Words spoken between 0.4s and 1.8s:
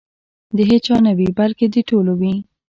د هیچا نه وي بلکې د